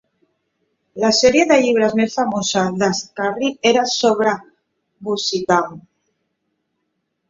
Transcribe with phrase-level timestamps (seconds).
[1.03, 4.37] La sèrie de llibres més famosa de Scarry era sobre
[5.11, 5.83] Busytown.